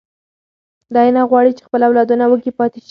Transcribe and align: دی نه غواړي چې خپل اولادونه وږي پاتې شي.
دی 0.95 1.09
نه 1.15 1.21
غواړي 1.29 1.51
چې 1.57 1.65
خپل 1.67 1.81
اولادونه 1.87 2.23
وږي 2.27 2.51
پاتې 2.57 2.77
شي. 2.79 2.79